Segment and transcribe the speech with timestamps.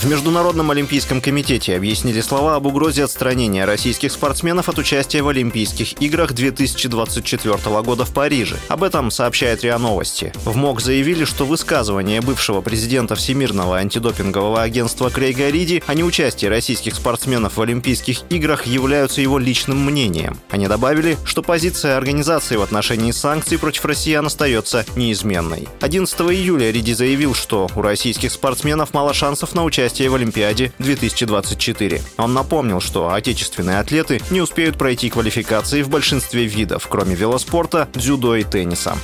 [0.00, 6.00] В Международном олимпийском комитете объяснили слова об угрозе отстранения российских спортсменов от участия в Олимпийских
[6.00, 8.56] играх 2024 года в Париже.
[8.68, 10.32] Об этом сообщает РИА Новости.
[10.46, 16.94] В МОК заявили, что высказывание бывшего президента Всемирного антидопингового агентства Крейга Риди о неучастии российских
[16.94, 20.38] спортсменов в Олимпийских играх являются его личным мнением.
[20.48, 25.68] Они добавили, что позиция организации в отношении санкций против россиян остается неизменной.
[25.82, 30.72] 11 июля Риди заявил, что у российских спортсменов мало шансов на участие участие в Олимпиаде
[30.78, 32.00] 2024.
[32.16, 38.36] Он напомнил, что отечественные атлеты не успеют пройти квалификации в большинстве видов, кроме велоспорта, дзюдо
[38.36, 38.96] и тенниса.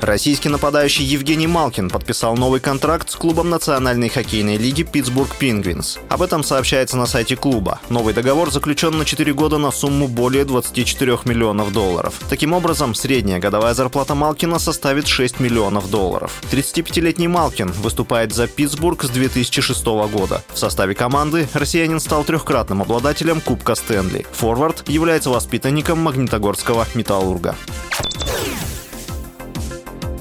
[0.00, 5.98] Российский нападающий Евгений Малкин подписал новый контракт с клубом Национальной хоккейной лиги Питтсбург Пингвинс.
[6.10, 7.80] Об этом сообщается на сайте клуба.
[7.88, 12.14] Новый договор заключен на 4 года на сумму более 24 миллионов долларов.
[12.28, 16.42] Таким образом, средняя годовая зарплата Малкина составит 6 миллионов долларов.
[16.50, 20.44] 35-летний Малкин выступает за Питтсбург с 2006 года.
[20.52, 24.26] В составе команды россиянин стал трехкратным обладателем Кубка Стэнли.
[24.32, 27.56] Форвард является воспитанником Магнитогорского металлурга.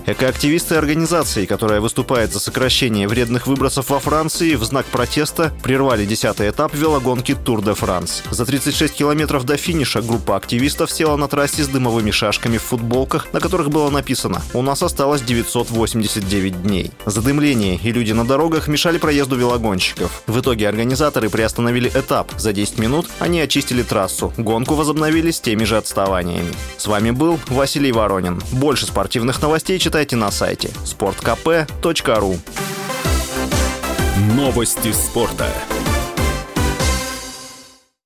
[0.08, 6.48] Экоактивисты организации, которая выступает за сокращение вредных выбросов во Франции, в знак протеста прервали десятый
[6.52, 8.22] этап велогонки Тур де Франс.
[8.30, 13.34] За 36 километров до финиша группа активистов села на трассе с дымовыми шашками в футболках,
[13.34, 16.92] на которых было написано «У нас осталось 989 дней».
[17.08, 20.22] Задымление и люди на дорогах мешали проезду велогонщиков.
[20.28, 22.32] В итоге организаторы приостановили этап.
[22.38, 24.32] За 10 минут они очистили трассу.
[24.38, 26.54] Гонку возобновили с теми же отставаниями.
[26.78, 28.40] С вами был Василий Воронин.
[28.52, 32.38] Больше спортивных новостей читайте читайте на сайте sportkp.ru
[34.36, 35.48] Новости спорта.